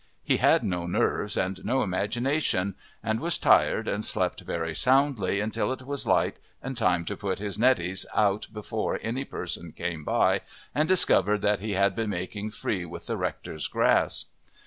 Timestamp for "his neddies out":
7.37-8.47